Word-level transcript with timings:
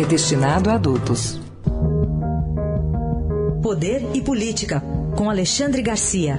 é 0.00 0.04
destinado 0.04 0.70
a 0.70 0.74
adultos. 0.74 1.40
Poder 3.60 4.00
e 4.14 4.22
Política, 4.22 4.80
com 5.16 5.28
Alexandre 5.28 5.82
Garcia. 5.82 6.38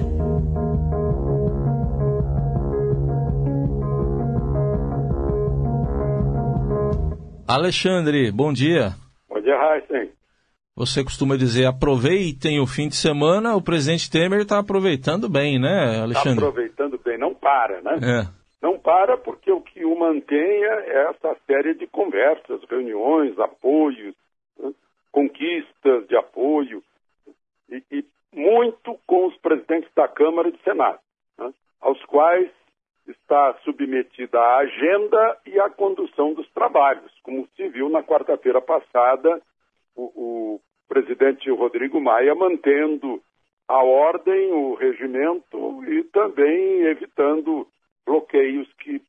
Alexandre, 7.46 8.32
bom 8.32 8.50
dia. 8.50 8.94
Bom 9.28 9.40
dia, 9.42 9.54
Heisen. 9.54 10.10
Você 10.74 11.04
costuma 11.04 11.36
dizer 11.36 11.66
aproveitem 11.66 12.60
o 12.60 12.66
fim 12.66 12.88
de 12.88 12.96
semana, 12.96 13.54
o 13.54 13.60
presidente 13.60 14.10
Temer 14.10 14.40
está 14.40 14.58
aproveitando 14.58 15.28
bem, 15.28 15.60
né, 15.60 16.00
Alexandre? 16.00 16.32
Está 16.32 16.48
aproveitando 16.48 17.00
bem, 17.04 17.18
não 17.18 17.34
para, 17.34 17.82
né? 17.82 17.98
É. 18.02 18.39
Não 18.60 18.78
para 18.78 19.16
porque 19.16 19.50
o 19.50 19.60
que 19.60 19.84
o 19.84 19.96
mantenha 19.98 20.68
é 20.68 21.10
essa 21.10 21.36
série 21.46 21.74
de 21.74 21.86
conversas, 21.86 22.62
reuniões, 22.68 23.38
apoios, 23.38 24.14
né? 24.58 24.72
conquistas 25.10 26.06
de 26.06 26.16
apoio, 26.16 26.82
e, 27.70 27.82
e, 27.90 28.04
muito 28.32 28.98
com 29.06 29.26
os 29.26 29.36
presidentes 29.38 29.90
da 29.94 30.06
Câmara 30.06 30.48
e 30.48 30.52
do 30.52 30.58
Senado, 30.58 31.00
né? 31.38 31.52
aos 31.80 32.04
quais 32.04 32.50
está 33.08 33.54
submetida 33.64 34.38
a 34.38 34.58
agenda 34.58 35.38
e 35.46 35.58
a 35.58 35.70
condução 35.70 36.34
dos 36.34 36.48
trabalhos, 36.50 37.10
como 37.22 37.48
se 37.56 37.66
viu 37.68 37.88
na 37.88 38.02
quarta-feira 38.02 38.60
passada, 38.60 39.40
o, 39.96 40.02
o 40.02 40.60
presidente 40.86 41.50
Rodrigo 41.50 42.00
Maia 42.00 42.34
mantendo 42.34 43.22
a 43.66 43.82
ordem, 43.82 44.52
o 44.52 44.74
regimento 44.74 45.84
e 45.84 46.04
também 46.04 46.82
evitando 46.82 47.66
bloqueios 48.10 48.66
que 48.80 49.00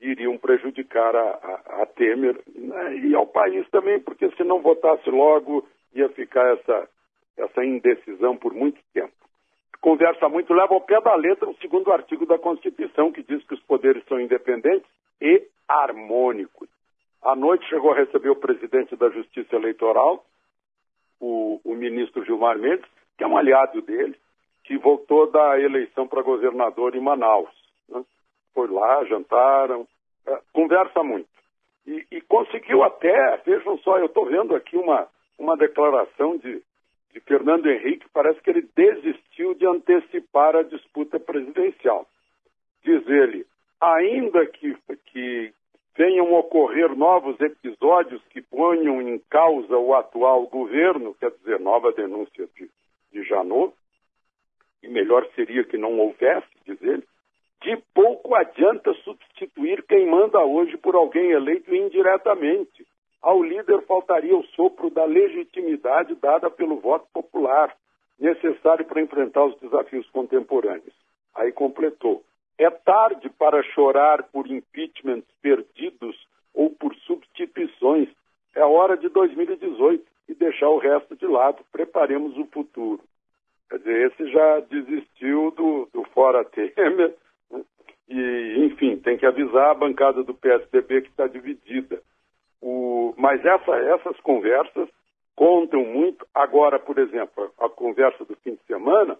iriam 0.00 0.38
prejudicar 0.38 1.14
a, 1.14 1.20
a, 1.20 1.82
a 1.82 1.86
Temer 1.86 2.40
né, 2.54 2.96
e 2.96 3.14
ao 3.14 3.26
país 3.26 3.68
também, 3.68 4.00
porque 4.00 4.30
se 4.30 4.44
não 4.44 4.62
votasse 4.62 5.10
logo 5.10 5.68
ia 5.94 6.08
ficar 6.10 6.54
essa, 6.54 6.88
essa 7.36 7.64
indecisão 7.64 8.36
por 8.36 8.54
muito 8.54 8.80
tempo. 8.94 9.12
Conversa 9.82 10.28
muito, 10.28 10.54
leva 10.54 10.72
ao 10.72 10.80
pé 10.80 10.98
da 11.00 11.14
letra 11.14 11.48
o 11.48 11.56
segundo 11.56 11.92
artigo 11.92 12.24
da 12.24 12.38
Constituição, 12.38 13.12
que 13.12 13.22
diz 13.22 13.44
que 13.46 13.54
os 13.54 13.62
poderes 13.64 14.02
são 14.06 14.18
independentes 14.18 14.88
e 15.20 15.46
harmônicos. 15.68 16.68
À 17.22 17.36
noite 17.36 17.68
chegou 17.68 17.92
a 17.92 17.96
receber 17.96 18.30
o 18.30 18.36
presidente 18.36 18.96
da 18.96 19.10
Justiça 19.10 19.56
Eleitoral, 19.56 20.24
o, 21.20 21.60
o 21.64 21.74
ministro 21.74 22.24
Gilmar 22.24 22.58
Mendes, 22.58 22.88
que 23.16 23.24
é 23.24 23.26
um 23.26 23.36
aliado 23.36 23.82
dele, 23.82 24.16
que 24.64 24.78
voltou 24.78 25.30
da 25.30 25.60
eleição 25.60 26.08
para 26.08 26.22
governador 26.22 26.94
em 26.94 27.00
Manaus. 27.00 27.50
Né? 27.88 28.04
Foi 28.58 28.66
lá, 28.66 29.04
jantaram, 29.04 29.86
é, 30.26 30.36
conversa 30.52 31.00
muito. 31.04 31.28
E, 31.86 32.04
e, 32.10 32.20
conseguiu 32.22 32.82
até, 32.82 33.36
vejam 33.46 33.78
só, 33.78 33.98
eu 33.98 34.06
estou 34.06 34.26
vendo 34.26 34.52
aqui 34.52 34.76
uma, 34.76 35.06
uma 35.38 35.56
declaração 35.56 36.36
de, 36.38 36.60
de 37.12 37.20
Fernando 37.20 37.70
Henrique, 37.70 38.08
parece 38.12 38.40
que 38.40 38.50
ele 38.50 38.68
desistiu 38.74 39.54
de 39.54 39.64
antecipar 39.64 40.56
a 40.56 40.64
disputa 40.64 41.20
presidencial. 41.20 42.04
Diz 42.82 43.06
ele, 43.06 43.46
ainda 43.80 44.44
que, 44.46 44.76
que 45.06 45.54
venham 45.96 46.32
ocorrer 46.34 46.96
novos 46.96 47.40
episódios 47.40 48.20
que 48.30 48.42
ponham 48.42 49.00
em 49.00 49.20
causa 49.30 49.78
o 49.78 49.94
atual 49.94 50.48
governo, 50.48 51.14
quer 51.14 51.30
dizer, 51.30 51.60
nova 51.60 51.92
denúncia 51.92 52.48
de, 52.56 52.68
de 53.12 53.22
Janot, 53.22 53.72
e 54.82 54.88
melhor 54.88 55.28
seria 55.36 55.62
que 55.62 55.78
não 55.78 55.96
houvesse, 56.00 56.48
diz 56.66 56.82
ele, 56.82 57.06
de 57.68 57.76
pouco 57.92 58.34
adianta 58.34 58.94
substituir 59.04 59.82
quem 59.82 60.06
manda 60.06 60.42
hoje 60.42 60.78
por 60.78 60.94
alguém 60.94 61.32
eleito 61.32 61.74
indiretamente. 61.74 62.86
Ao 63.20 63.42
líder 63.42 63.82
faltaria 63.82 64.34
o 64.34 64.46
sopro 64.54 64.88
da 64.88 65.04
legitimidade 65.04 66.14
dada 66.14 66.48
pelo 66.50 66.76
voto 66.76 67.06
popular, 67.12 67.76
necessário 68.18 68.86
para 68.86 69.02
enfrentar 69.02 69.44
os 69.44 69.60
desafios 69.60 70.08
contemporâneos. 70.08 70.94
Aí 71.34 71.52
completou. 71.52 72.24
É 72.56 72.70
tarde 72.70 73.28
para 73.28 73.62
chorar 73.62 74.22
por 74.32 74.50
impeachments 74.50 75.28
perdidos 75.42 76.16
ou 76.54 76.70
por 76.70 76.94
substituições. 76.94 78.08
É 78.54 78.64
hora 78.64 78.96
de 78.96 79.10
2018 79.10 80.02
e 80.26 80.34
deixar 80.34 80.70
o 80.70 80.78
resto 80.78 81.14
de 81.14 81.26
lado. 81.26 81.62
Preparemos 81.70 82.34
o 82.38 82.46
futuro. 82.46 83.02
Quer 83.68 83.78
dizer, 83.80 84.06
esse 84.06 84.32
já 84.32 84.60
desistiu 84.60 85.50
do, 85.50 85.86
do 85.92 86.02
fora 86.14 86.42
Temer 86.48 87.14
e, 88.08 88.64
enfim, 88.64 88.96
tem 88.96 89.18
que 89.18 89.26
avisar 89.26 89.70
a 89.70 89.74
bancada 89.74 90.22
do 90.24 90.34
PSDB 90.34 91.02
que 91.02 91.08
está 91.08 91.26
dividida. 91.26 92.00
O, 92.60 93.14
mas 93.16 93.44
essa, 93.44 93.76
essas 93.76 94.18
conversas 94.20 94.88
contam 95.36 95.84
muito. 95.84 96.26
Agora, 96.34 96.78
por 96.78 96.98
exemplo, 96.98 97.52
a 97.58 97.68
conversa 97.68 98.24
do 98.24 98.34
fim 98.36 98.54
de 98.54 98.62
semana 98.66 99.16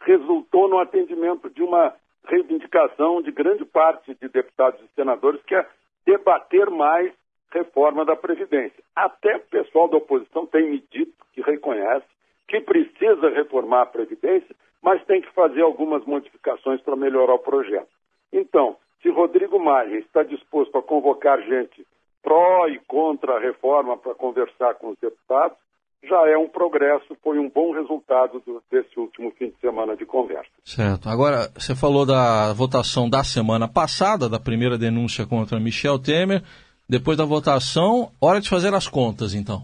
resultou 0.00 0.68
no 0.68 0.78
atendimento 0.78 1.48
de 1.48 1.62
uma 1.62 1.94
reivindicação 2.24 3.22
de 3.22 3.30
grande 3.30 3.64
parte 3.64 4.14
de 4.14 4.28
deputados 4.28 4.80
e 4.80 4.94
senadores 4.94 5.42
que 5.44 5.54
é 5.54 5.66
debater 6.04 6.68
mais 6.70 7.12
reforma 7.50 8.04
da 8.04 8.16
Previdência. 8.16 8.82
Até 8.94 9.36
o 9.36 9.40
pessoal 9.40 9.88
da 9.88 9.96
oposição 9.96 10.44
tem 10.46 10.70
me 10.70 10.84
dito 10.90 11.14
que 11.32 11.40
reconhece 11.40 12.06
que 12.48 12.60
precisa 12.60 13.30
reformar 13.30 13.82
a 13.82 13.86
Previdência, 13.86 14.54
mas 14.86 15.04
tem 15.04 15.20
que 15.20 15.32
fazer 15.32 15.62
algumas 15.62 16.04
modificações 16.04 16.80
para 16.80 16.94
melhorar 16.94 17.34
o 17.34 17.40
projeto. 17.40 17.88
Então, 18.32 18.76
se 19.02 19.10
Rodrigo 19.10 19.58
Maia 19.58 19.98
está 19.98 20.22
disposto 20.22 20.78
a 20.78 20.82
convocar 20.82 21.42
gente 21.42 21.84
pró 22.22 22.68
e 22.68 22.78
contra 22.86 23.34
a 23.34 23.40
reforma 23.40 23.96
para 23.96 24.14
conversar 24.14 24.74
com 24.74 24.90
os 24.90 24.98
deputados, 24.98 25.58
já 26.04 26.28
é 26.28 26.38
um 26.38 26.48
progresso, 26.48 27.16
foi 27.20 27.36
um 27.36 27.48
bom 27.48 27.72
resultado 27.72 28.40
do, 28.46 28.62
desse 28.70 28.98
último 29.00 29.32
fim 29.32 29.48
de 29.48 29.56
semana 29.60 29.96
de 29.96 30.06
conversa. 30.06 30.50
Certo. 30.64 31.08
Agora, 31.08 31.48
você 31.56 31.74
falou 31.74 32.06
da 32.06 32.52
votação 32.52 33.10
da 33.10 33.24
semana 33.24 33.66
passada, 33.66 34.28
da 34.28 34.38
primeira 34.38 34.78
denúncia 34.78 35.26
contra 35.26 35.58
Michel 35.58 35.98
Temer. 35.98 36.42
Depois 36.88 37.18
da 37.18 37.24
votação, 37.24 38.12
hora 38.20 38.40
de 38.40 38.48
fazer 38.48 38.72
as 38.72 38.86
contas, 38.86 39.34
então. 39.34 39.62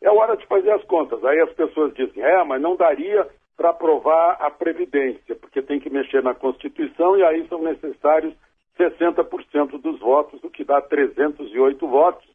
É 0.00 0.10
hora 0.10 0.34
de 0.34 0.46
fazer 0.46 0.70
as 0.70 0.82
contas. 0.84 1.22
Aí 1.24 1.38
as 1.40 1.52
pessoas 1.52 1.92
dizem, 1.92 2.22
é, 2.22 2.42
mas 2.44 2.62
não 2.62 2.74
daria 2.74 3.28
para 3.62 3.70
aprovar 3.70 4.38
a 4.40 4.50
Previdência, 4.50 5.36
porque 5.36 5.62
tem 5.62 5.78
que 5.78 5.88
mexer 5.88 6.20
na 6.20 6.34
Constituição 6.34 7.16
e 7.16 7.22
aí 7.22 7.46
são 7.46 7.62
necessários 7.62 8.34
60% 8.76 9.80
dos 9.80 10.00
votos, 10.00 10.42
o 10.42 10.50
que 10.50 10.64
dá 10.64 10.80
308 10.80 11.86
votos. 11.86 12.28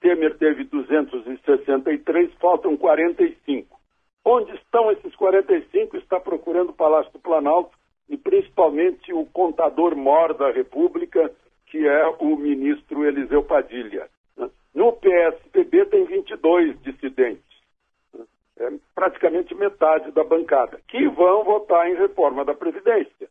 Temer 0.00 0.36
teve 0.38 0.64
263, 0.64 2.34
faltam 2.40 2.76
45. 2.76 3.78
Onde 4.24 4.52
estão 4.56 4.90
esses 4.90 5.14
45? 5.14 5.98
Está 5.98 6.18
procurando 6.18 6.70
o 6.70 6.74
Palácio 6.74 7.12
do 7.12 7.20
Planalto 7.20 7.78
e 8.08 8.16
principalmente 8.16 9.12
o 9.12 9.24
contador 9.26 9.94
mor 9.94 10.34
da 10.34 10.50
República, 10.50 11.30
que 11.66 11.86
é 11.86 12.06
o 12.18 12.36
ministro 12.36 13.06
Eliseu 13.06 13.44
Padilha. 13.44 14.08
No 14.74 14.92
PSDB 14.94 15.86
tem 15.86 16.06
22 16.06 16.82
dissidentes 16.82 17.51
é, 18.58 18.70
praticamente 18.94 19.54
metade 19.54 20.10
da 20.12 20.24
bancada, 20.24 20.80
que 20.88 21.08
vão 21.08 21.44
votar 21.44 21.88
em 21.88 21.94
reforma 21.94 22.44
da 22.44 22.54
Previdência. 22.54 23.28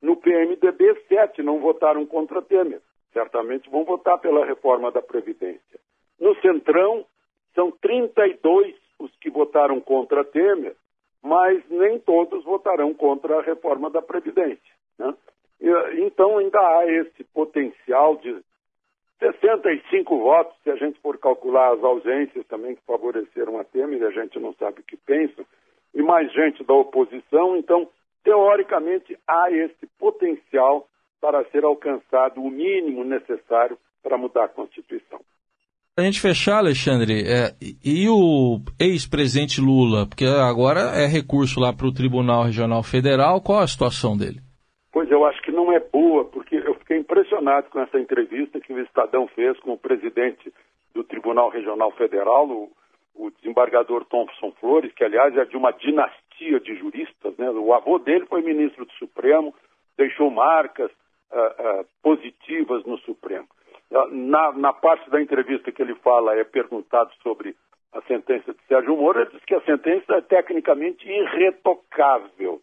No 0.00 0.16
PMDB, 0.16 1.04
sete 1.08 1.42
não 1.42 1.60
votaram 1.60 2.04
contra 2.06 2.42
Temer. 2.42 2.80
Certamente 3.12 3.70
vão 3.70 3.84
votar 3.84 4.18
pela 4.18 4.44
reforma 4.44 4.90
da 4.90 5.02
Previdência. 5.02 5.78
No 6.18 6.34
Centrão, 6.40 7.04
são 7.54 7.70
32 7.70 8.74
os 8.98 9.14
que 9.16 9.30
votaram 9.30 9.80
contra 9.80 10.24
Temer, 10.24 10.74
mas 11.22 11.62
nem 11.68 11.98
todos 11.98 12.44
votarão 12.44 12.94
contra 12.94 13.38
a 13.38 13.42
reforma 13.42 13.90
da 13.90 14.02
Previdência. 14.02 14.74
Né? 14.98 15.14
Então, 15.98 16.38
ainda 16.38 16.58
há 16.58 16.86
esse 16.86 17.22
potencial 17.24 18.16
de 18.16 18.42
65 19.22 20.18
votos, 20.18 20.56
se 20.64 20.70
a 20.70 20.76
gente 20.76 20.98
for 21.00 21.16
calcular 21.16 21.74
as 21.74 21.84
ausências 21.84 22.44
também 22.48 22.74
que 22.74 22.82
favoreceram 22.84 23.58
a 23.60 23.64
Temer, 23.64 24.02
a 24.02 24.10
gente 24.10 24.38
não 24.40 24.52
sabe 24.54 24.80
o 24.80 24.82
que 24.82 24.96
pensam, 24.96 25.44
e 25.94 26.02
mais 26.02 26.32
gente 26.32 26.64
da 26.64 26.74
oposição, 26.74 27.56
então, 27.56 27.88
teoricamente, 28.24 29.16
há 29.28 29.50
esse 29.52 29.86
potencial 29.98 30.88
para 31.20 31.44
ser 31.50 31.64
alcançado 31.64 32.42
o 32.42 32.50
mínimo 32.50 33.04
necessário 33.04 33.78
para 34.02 34.18
mudar 34.18 34.44
a 34.46 34.48
Constituição. 34.48 35.20
Para 35.94 36.04
a 36.04 36.06
gente 36.06 36.20
fechar, 36.20 36.56
Alexandre, 36.58 37.22
é, 37.22 37.52
e 37.84 38.08
o 38.08 38.58
ex-presidente 38.80 39.60
Lula, 39.60 40.06
porque 40.08 40.24
agora 40.24 40.80
é 40.96 41.06
recurso 41.06 41.60
lá 41.60 41.72
para 41.72 41.86
o 41.86 41.92
Tribunal 41.92 42.44
Regional 42.44 42.82
Federal, 42.82 43.40
qual 43.40 43.60
a 43.60 43.68
situação 43.68 44.16
dele? 44.16 44.40
Pois 44.90 45.10
eu 45.10 45.24
acho 45.26 45.40
que 45.42 45.52
não 45.52 45.72
é 45.72 45.78
boa, 45.78 46.24
porque 46.24 46.56
eu 46.56 46.74
fiquei 46.92 46.98
impressionado 46.98 47.70
com 47.70 47.80
essa 47.80 47.98
entrevista 47.98 48.60
que 48.60 48.72
o 48.72 48.80
Estadão 48.80 49.26
fez 49.28 49.58
com 49.60 49.72
o 49.72 49.78
presidente 49.78 50.52
do 50.94 51.02
Tribunal 51.02 51.48
Regional 51.48 51.90
Federal, 51.92 52.46
o, 52.48 52.70
o 53.14 53.30
desembargador 53.30 54.04
Thompson 54.04 54.52
Flores, 54.60 54.92
que 54.92 55.04
aliás 55.04 55.34
é 55.36 55.44
de 55.44 55.56
uma 55.56 55.70
dinastia 55.72 56.60
de 56.60 56.74
juristas, 56.76 57.36
né? 57.38 57.50
O 57.50 57.72
avô 57.72 57.98
dele 57.98 58.26
foi 58.26 58.42
ministro 58.42 58.84
do 58.84 58.92
Supremo, 58.94 59.54
deixou 59.96 60.30
marcas 60.30 60.90
uh, 60.90 61.80
uh, 61.80 61.86
positivas 62.02 62.84
no 62.84 62.98
Supremo. 62.98 63.48
Na, 64.10 64.52
na, 64.52 64.72
parte 64.72 65.08
da 65.10 65.20
entrevista 65.20 65.70
que 65.70 65.82
ele 65.82 65.94
fala 65.96 66.34
é 66.34 66.44
perguntado 66.44 67.12
sobre 67.22 67.54
a 67.92 68.00
sentença 68.02 68.54
de 68.54 68.60
Sérgio 68.66 68.96
Moro, 68.96 69.20
ele 69.20 69.30
diz 69.30 69.44
que 69.44 69.54
a 69.54 69.60
sentença 69.62 70.14
é 70.14 70.20
tecnicamente 70.22 71.06
irretocável. 71.06 72.60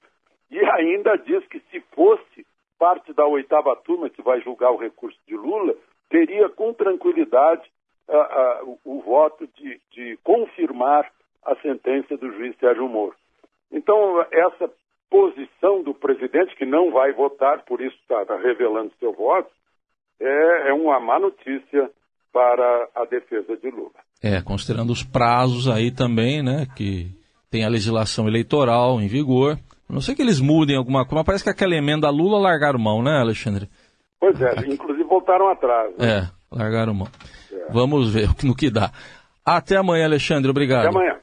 E 0.49 0.59
ainda 0.59 1.15
diz 1.17 1.45
que 1.47 1.59
se 1.71 1.79
fosse 1.93 2.45
parte 2.79 3.13
da 3.13 3.27
oitava 3.27 3.75
turma 3.75 4.09
que 4.09 4.21
vai 4.21 4.41
julgar 4.41 4.71
o 4.71 4.77
recurso 4.77 5.19
de 5.27 5.35
Lula, 5.35 5.75
teria 6.09 6.49
com 6.49 6.73
tranquilidade 6.73 7.69
uh, 8.07 8.69
uh, 8.71 8.79
o, 8.85 8.97
o, 8.97 9.01
voto 9.01 9.47
de, 9.57 9.79
de, 9.91 10.17
confirmar 10.23 11.11
a 11.45 11.55
sentença 11.57 12.17
do 12.17 12.31
juiz 12.31 12.57
Sérgio 12.57 12.87
Moro. 12.87 13.15
Então, 13.71 14.25
essa 14.31 14.71
posição 15.09 15.83
do 15.83 15.93
presidente, 15.93 16.55
que 16.55 16.65
não 16.65 16.91
vai 16.91 17.11
votar, 17.11 17.63
por 17.65 17.81
isso 17.81 17.95
está 18.01 18.25
tá 18.25 18.37
revelando 18.37 18.91
seu 18.99 19.13
voto, 19.13 19.49
é, 20.19 20.69
é 20.69 20.73
uma 20.73 20.99
má 20.99 21.19
notícia 21.19 21.91
para 22.31 22.87
a 22.95 23.05
defesa 23.05 23.57
de 23.57 23.69
Lula. 23.69 23.91
É, 24.21 24.41
considerando 24.41 24.91
os 24.91 25.03
prazos 25.03 25.67
aí 25.67 25.91
também, 25.91 26.43
né, 26.43 26.67
que 26.75 27.07
tem 27.49 27.65
a 27.65 27.69
legislação 27.69 28.27
eleitoral 28.27 28.99
em 29.01 29.07
vigor. 29.07 29.57
Não 29.89 30.01
sei 30.01 30.13
que 30.13 30.21
eles 30.21 30.39
mudem 30.39 30.75
alguma 30.75 31.03
coisa, 31.03 31.15
mas 31.15 31.25
parece 31.25 31.44
que 31.44 31.50
aquela 31.50 31.75
emenda 31.75 32.09
Lula 32.09 32.38
largaram 32.39 32.77
mão, 32.77 33.01
né, 33.01 33.19
Alexandre? 33.19 33.68
Pois 34.19 34.39
é, 34.41 34.53
inclusive 34.68 35.03
voltaram 35.03 35.50
atrás. 35.50 35.91
Né? 35.97 36.07
É, 36.07 36.30
largaram 36.56 36.94
mão. 36.94 37.07
É. 37.51 37.71
Vamos 37.71 38.13
ver 38.13 38.30
no 38.44 38.56
que 38.56 38.69
dá. 38.69 38.91
Até 39.44 39.77
amanhã, 39.77 40.06
Alexandre. 40.06 40.50
Obrigado. 40.50 40.86
Até 40.86 40.89
amanhã. 40.89 41.19